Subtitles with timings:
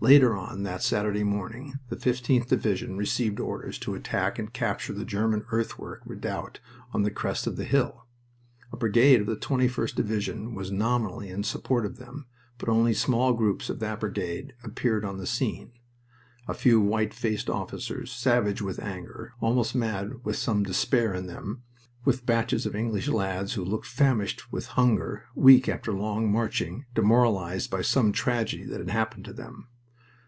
[0.00, 5.04] Later on that Saturday morning the 15th Division received orders to attack and capture the
[5.04, 6.60] German earthwork redoubt
[6.92, 8.06] on the crest of the hill.
[8.72, 12.26] A brigade of the 21st Division was nominally in support of them,
[12.58, 15.72] but only small groups of that brigade appeared on the scene,
[16.46, 21.64] a few white faced officers, savage with anger, almost mad with some despair in them,
[22.04, 27.68] with batches of English lads who looked famished with hunger, weak after long marching, demoralized
[27.68, 29.66] by some tragedy that had happened to them.